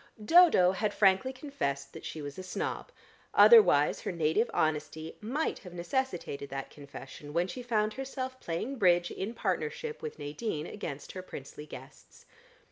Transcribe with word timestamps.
Dodo 0.25 0.71
had 0.71 0.95
frankly 0.95 1.31
confessed 1.31 1.93
that 1.93 2.05
she 2.05 2.23
was 2.23 2.39
a 2.39 2.41
snob; 2.41 2.91
otherwise 3.35 4.01
her 4.01 4.11
native 4.11 4.49
honesty 4.51 5.15
might 5.21 5.59
have 5.59 5.75
necessitated 5.75 6.49
that 6.49 6.71
confession 6.71 7.33
when 7.33 7.47
she 7.47 7.61
found 7.61 7.93
herself 7.93 8.39
playing 8.39 8.77
Bridge 8.77 9.11
in 9.11 9.35
partnership 9.35 10.01
with 10.01 10.17
Nadine 10.17 10.65
against 10.65 11.11
her 11.11 11.21
princely 11.21 11.67
guests. 11.67 12.25